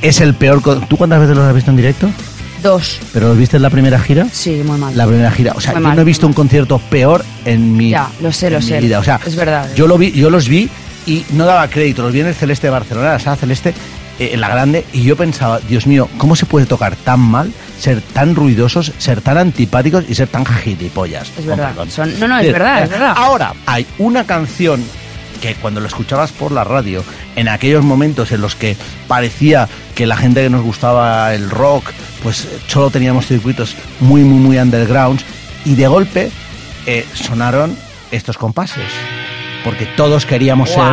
[0.03, 0.61] es el peor.
[0.88, 2.11] ¿Tú cuántas veces los has visto en directo?
[2.62, 2.98] Dos.
[3.12, 4.26] ¿Pero los viste en la primera gira?
[4.30, 4.96] Sí, muy mal.
[4.96, 5.53] La primera gira.
[5.57, 8.30] O sea, Muy yo mal, no he visto un concierto peor en mi, Ya, lo
[8.32, 8.80] sé, lo sé.
[8.80, 8.98] vida.
[9.00, 9.68] O sea, Es verdad.
[9.74, 10.68] Yo, lo vi, yo los vi
[11.07, 12.03] y no daba crédito.
[12.03, 13.74] Los vi en el Celeste de Barcelona, la sala Celeste,
[14.20, 17.50] eh, en la grande, y yo pensaba, Dios mío, ¿cómo se puede tocar tan mal,
[17.80, 21.32] ser tan ruidosos, ser tan antipáticos y ser tan gilipollas?
[21.36, 21.72] Es verdad.
[21.88, 23.14] Son- no, no, es verdad, es verdad.
[23.16, 24.84] Ahora, hay una canción
[25.40, 27.03] que cuando lo escuchabas por la radio,
[27.34, 28.76] en aquellos momentos en los que
[29.09, 31.90] parecía que la gente que nos gustaba el rock,
[32.22, 35.24] pues eh, solo teníamos circuitos muy, muy, muy undergrounds,
[35.64, 36.30] y de golpe
[36.86, 37.76] eh, sonaron
[38.11, 38.84] estos compases,
[39.64, 40.84] porque todos queríamos ser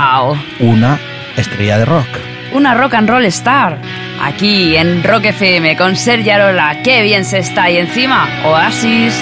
[0.59, 0.99] una
[1.35, 2.07] estrella de rock.
[2.53, 3.79] Una rock and roll star.
[4.21, 6.81] Aquí en Rock FM con Sergi Arola.
[6.83, 7.69] Qué bien se está.
[7.69, 9.13] Y encima, Oasis.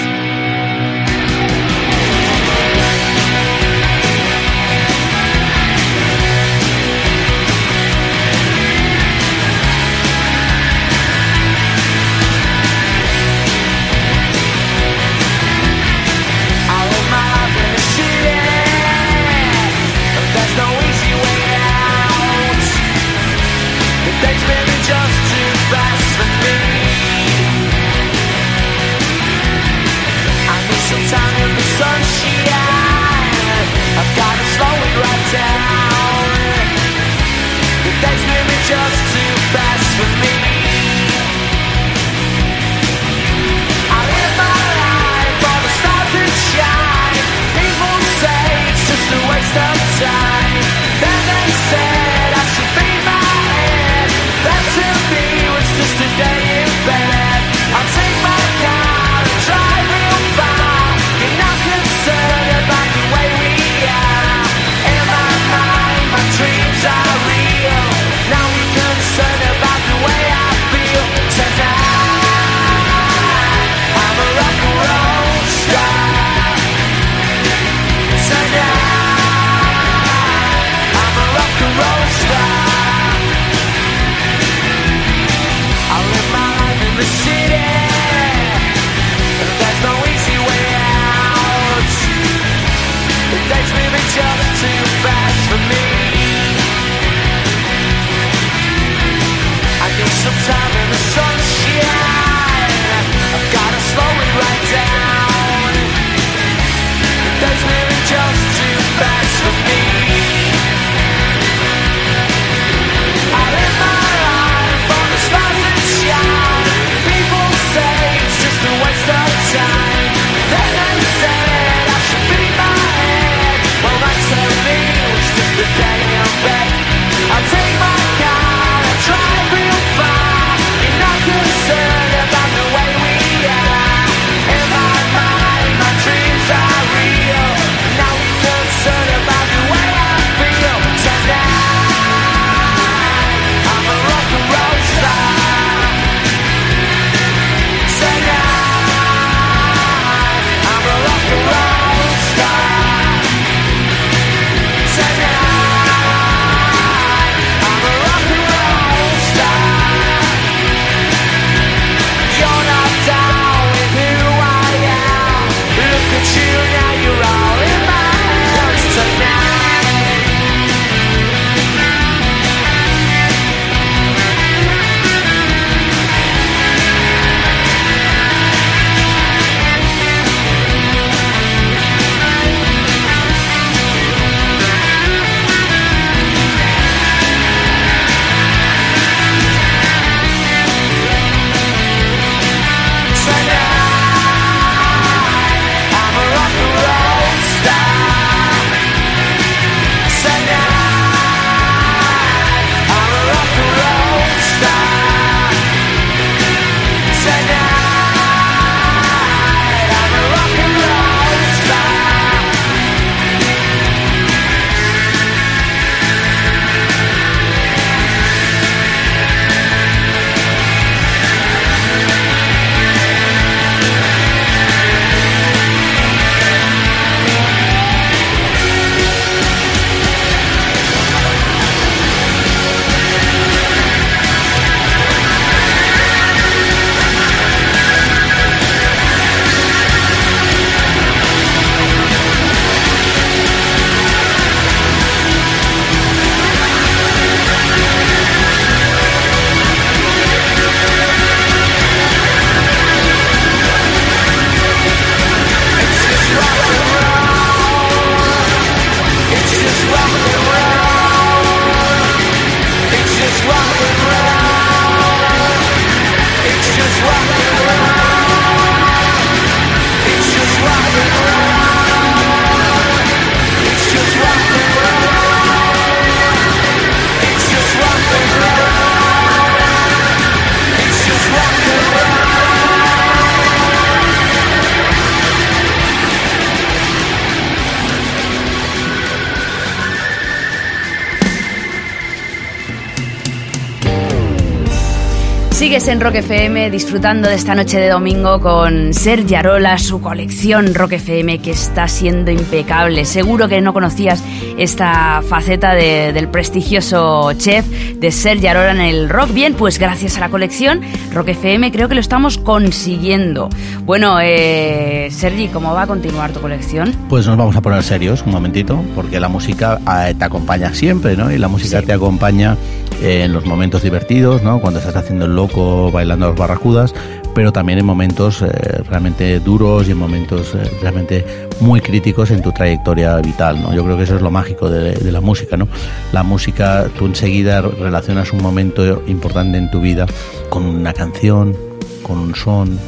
[295.87, 300.93] En Rock FM disfrutando de esta noche de domingo con Sergi Arola, su colección Rock
[300.93, 303.05] FM que está siendo impecable.
[303.05, 304.21] Seguro que no conocías
[304.57, 309.31] esta faceta de- del prestigioso chef de Sergi Arola en el rock.
[309.33, 310.81] Bien, pues gracias a la colección
[311.13, 313.49] Rock FM creo que lo estamos consiguiendo.
[313.85, 316.93] Bueno, eh, Sergi, ¿cómo va a continuar tu colección?
[317.09, 321.15] Pues nos vamos a poner serios un momentito, porque la música eh, te acompaña siempre,
[321.15, 321.31] ¿no?
[321.31, 321.85] Y la música Sí.
[321.85, 322.57] te acompaña
[323.01, 324.59] en los momentos divertidos, ¿no?
[324.59, 326.93] Cuando estás haciendo el loco, bailando a los barracudas,
[327.37, 328.47] pero también en momentos eh,
[328.89, 331.23] realmente duros y en momentos eh, realmente
[331.59, 333.75] muy críticos en tu trayectoria vital, ¿no?
[333.75, 335.67] Yo creo que eso es lo mágico de, de la música, ¿no?
[336.11, 340.07] La música, tú enseguida relacionas un momento importante en tu vida
[340.49, 341.55] con una canción,
[342.01, 342.79] con un son,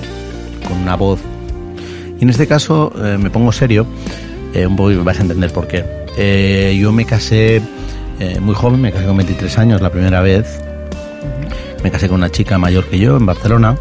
[0.67, 1.19] con una voz,
[2.19, 3.85] y en este caso eh, me pongo serio,
[4.67, 6.75] un poco y vais a entender por qué.
[6.75, 7.61] Yo me casé
[8.41, 10.59] muy joven, me casé con 23 años la primera vez.
[11.83, 13.77] Me casé con una chica mayor que yo en Barcelona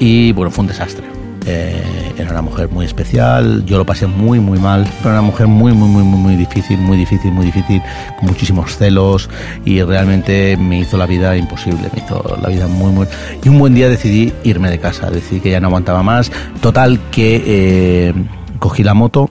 [0.00, 1.04] y bueno, fue un desastre.
[1.46, 1.82] Eh,
[2.16, 5.72] era una mujer muy especial, yo lo pasé muy muy mal, era una mujer muy
[5.74, 7.82] muy muy muy muy difícil, muy difícil, muy difícil,
[8.18, 9.28] con muchísimos celos
[9.62, 13.06] y realmente me hizo la vida imposible, me hizo la vida muy muy...
[13.44, 16.32] Y un buen día decidí irme de casa, decidí que ya no aguantaba más,
[16.62, 18.14] total que eh,
[18.58, 19.28] cogí la moto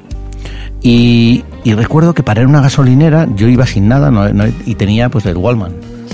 [0.84, 4.11] y, y recuerdo que ir a una gasolinera yo iba sin nada
[4.68, 5.72] y tenía pues el Wallman,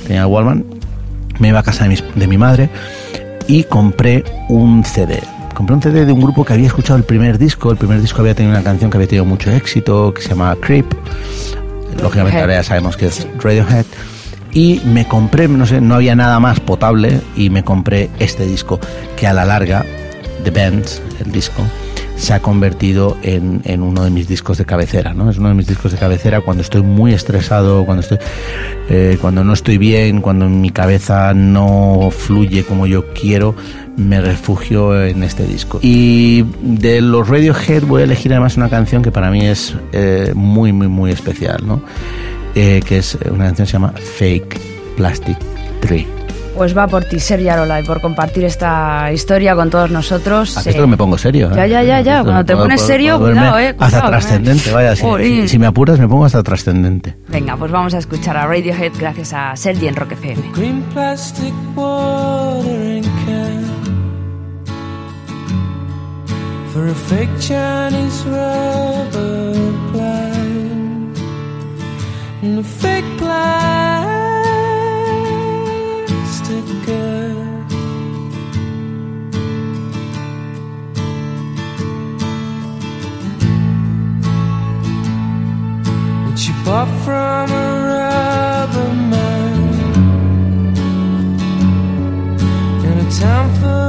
[0.08, 0.64] tenía el Wallman,
[1.40, 2.70] me iba a casa de, mis- de mi madre
[3.50, 5.20] y compré un CD.
[5.56, 7.72] Compré un CD de un grupo que había escuchado el primer disco.
[7.72, 10.56] El primer disco había tenido una canción que había tenido mucho éxito, que se llama
[10.62, 10.86] Creep.
[12.00, 13.86] Lógicamente ahora ya sabemos que es Radiohead.
[14.52, 18.80] Y me compré, no sé, no había nada más potable y me compré este disco
[19.18, 19.84] que a la larga,
[20.44, 21.64] The Bands, el disco,
[22.20, 25.30] se ha convertido en, en uno de mis discos de cabecera, ¿no?
[25.30, 28.18] Es uno de mis discos de cabecera cuando estoy muy estresado, cuando estoy,
[28.90, 33.56] eh, cuando no estoy bien, cuando mi cabeza no fluye como yo quiero,
[33.96, 35.80] me refugio en este disco.
[35.82, 40.34] Y de los Radiohead voy a elegir además una canción que para mí es eh,
[40.36, 41.82] muy, muy, muy especial, ¿no?
[42.54, 44.60] Eh, que es una canción que se llama Fake
[44.98, 45.38] Plastic
[45.80, 46.19] Tree.
[46.60, 50.58] Pues va por ti, Sergi Arola, y por compartir esta historia con todos nosotros.
[50.58, 51.50] Aquí Eh, esto que me pongo serio.
[51.52, 51.56] ¿eh?
[51.56, 52.22] Ya, ya, ya, ya.
[52.22, 54.94] Cuando te puedo- pones serio, puedo cuidado, eh, cuidado, Hasta me- trascendente, vaya.
[54.94, 55.42] Si, Jolín.
[55.44, 57.16] si- si me apuras, me pongo hasta trascendente.
[57.30, 60.42] Venga, pues vamos a escuchar a Radiohead gracias a Sergi en Rock FM.
[60.54, 63.64] Green plastic watering can
[66.74, 69.56] for a fake Chinese rubber
[69.94, 71.18] plant
[72.44, 73.06] and a fake
[76.86, 77.38] girl.
[86.26, 89.60] Which you bought from a rubber man
[92.86, 93.89] in a town full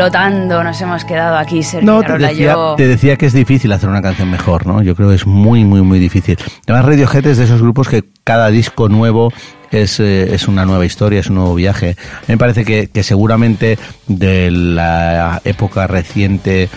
[0.00, 3.90] Flotando nos hemos quedado aquí, Sergio No, te decía, te decía que es difícil hacer
[3.90, 4.82] una canción mejor, ¿no?
[4.82, 6.38] Yo creo que es muy, muy, muy difícil.
[6.66, 9.30] Además, Radiohead es de esos grupos que cada disco nuevo
[9.70, 11.96] es, eh, es una nueva historia, es un nuevo viaje.
[12.00, 16.70] A mí me parece que, que seguramente de la época reciente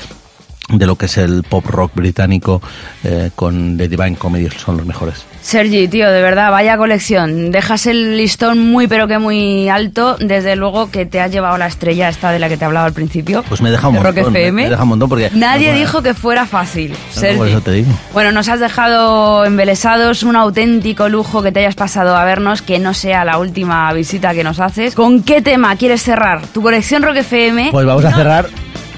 [0.69, 2.61] de lo que es el pop rock británico
[3.03, 5.25] eh, con The Divine Comedy son los mejores.
[5.41, 7.51] Sergi, tío, de verdad, vaya colección.
[7.51, 10.15] Dejas el listón muy, pero que muy alto.
[10.21, 12.93] Desde luego que te has llevado la estrella esta de la que te hablaba al
[12.93, 13.43] principio.
[13.49, 14.63] Pues me deja un Rock montón, me- FM.
[14.63, 17.37] me deja un montón porque- Nadie no, dijo que fuera fácil, Sergi.
[17.37, 17.91] por eso te digo.
[18.13, 22.79] Bueno, nos has dejado embelesados, un auténtico lujo que te hayas pasado a vernos, que
[22.79, 24.95] no sea la última visita que nos haces.
[24.95, 26.47] ¿Con qué tema quieres cerrar?
[26.47, 27.69] Tu colección Rock FM.
[27.71, 28.47] Pues vamos a cerrar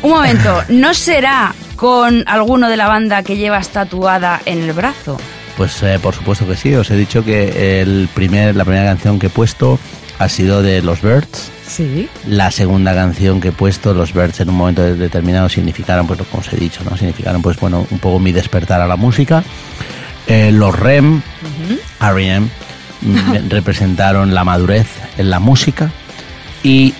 [0.02, 5.18] Un momento, ¿no será con alguno de la banda que llevas tatuada en el brazo?
[5.58, 9.18] Pues eh, por supuesto que sí, os he dicho que el primer, la primera canción
[9.20, 9.80] que he puesto
[10.20, 11.50] ha sido de los Birds.
[11.68, 12.08] Sí.
[12.28, 16.20] La segunda canción que he puesto, los Birds en un momento de- determinado significaron, pues
[16.30, 16.96] como os he dicho, ¿no?
[16.96, 19.44] Significaron pues bueno, un poco mi despertar a la música.
[20.28, 21.22] Eh, los REM,
[22.02, 22.48] R.E.M.,
[23.02, 24.88] mm, representaron la madurez
[25.18, 25.92] en la música
[26.64, 26.94] y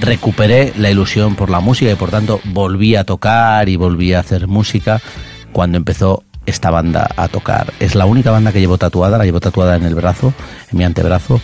[0.00, 4.20] recuperé la ilusión por la música y por tanto volví a tocar y volví a
[4.20, 5.00] hacer música
[5.52, 7.72] cuando empezó esta banda a tocar.
[7.80, 10.32] Es la única banda que llevo tatuada, la llevo tatuada en el brazo,
[10.70, 11.40] en mi antebrazo.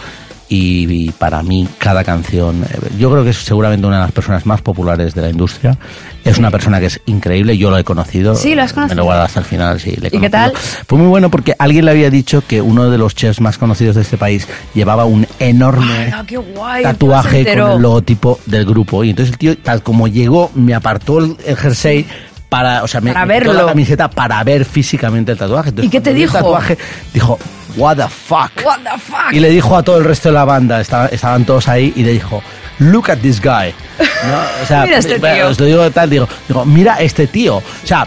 [0.53, 4.47] Y, para mí cada canción, eh, yo creo que es seguramente una de las personas
[4.47, 5.79] más populares de la industria.
[6.25, 8.35] Es una persona que es increíble, yo lo he conocido.
[8.35, 8.97] Sí, lo has Me conocido.
[8.97, 9.95] lo guardo hasta el final, sí.
[10.01, 10.53] le he ¿Y qué tal?
[10.89, 13.95] Fue muy bueno porque alguien le había dicho que uno de los chefs más conocidos
[13.95, 16.83] de este país llevaba un enorme ¡Hala, qué guay!
[16.83, 19.05] tatuaje con el logotipo del grupo.
[19.05, 22.07] Y entonces el tío, tal como llegó, me apartó el, el jersey
[22.51, 23.63] para, o sea, me, Para me quitó verlo.
[23.63, 25.71] la camiseta para ver físicamente el tatuaje.
[25.71, 26.37] Entonces, ¿Y qué te vi el dijo?
[26.39, 26.77] tatuaje,
[27.15, 27.39] dijo,
[27.79, 28.51] what the fuck.
[28.67, 29.33] What the fuck?
[29.33, 32.03] Y le dijo a todo el resto de la banda, estaba- estaban todos ahí, y
[32.03, 32.43] le dijo,
[32.81, 33.73] look at this guy.
[33.99, 34.63] ¿No?
[34.63, 35.49] O sea, Mira este tío.
[35.49, 37.57] os lo digo tal, digo, digo, mira este tío.
[37.57, 38.07] O sea,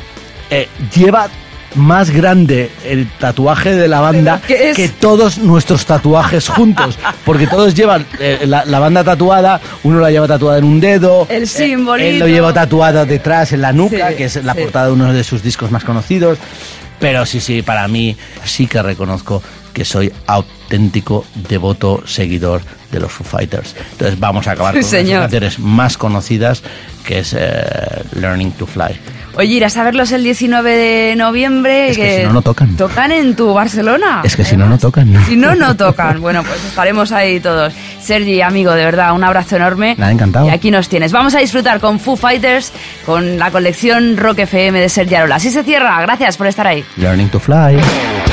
[0.50, 1.28] eh, lleva
[1.76, 4.76] más grande el tatuaje de la banda ¿Pero qué es?
[4.78, 6.98] que todos nuestros tatuajes juntos.
[7.26, 11.28] Porque todos llevan eh, la, la banda tatuada, uno la lleva tatuada en un dedo.
[11.30, 12.08] El eh, simbolito.
[12.10, 14.62] él lo lleva tatuado detrás en la nuca, Sí, que es la sí.
[14.62, 16.38] portada de uno de sus discos más conocidos.
[17.00, 18.16] Pero sí, sí, para mí
[18.46, 19.42] sí que reconozco
[19.74, 22.62] que soy auténtico, devoto, seguidor
[22.92, 23.76] de los Foo Fighters.
[23.94, 25.22] Entonces vamos a acabar Sí, con señor.
[25.22, 26.62] canciones más conocidas,
[27.04, 27.66] que es eh,
[28.14, 29.00] Learning to Fly.
[29.36, 31.90] Oye, irás a verlos el 19 de noviembre.
[31.90, 32.76] Es que si no, no tocan.
[32.76, 34.22] Tocan en tu Barcelona.
[34.24, 35.12] Es que si no, no tocan.
[35.28, 36.22] Si no, no tocan.
[36.22, 37.74] Bueno, pues estaremos ahí todos.
[38.02, 39.96] Sergi, amigo, de verdad, un abrazo enorme.
[39.98, 40.46] Nada, encantado.
[40.48, 41.12] Y aquí nos tienes.
[41.12, 42.72] Vamos a disfrutar con Foo Fighters,
[43.06, 45.36] con la colección Rock FM de Sergi Arola.
[45.36, 46.00] Así se cierra.
[46.02, 46.84] Gracias por estar ahí.
[46.98, 48.33] Learning to Fly.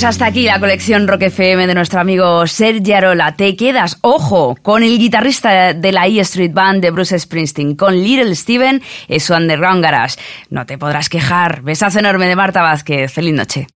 [0.00, 3.36] Pues hasta aquí la colección Rock FM de nuestro amigo Sergio Arola.
[3.36, 7.94] Te quedas, ojo, con el guitarrista de la E Street Band de Bruce Springsteen, con
[8.02, 10.16] Little Steven en su Underground Garage.
[10.48, 11.60] No te podrás quejar.
[11.60, 13.12] Besazo enorme de Marta Vázquez.
[13.12, 13.68] Feliz noche.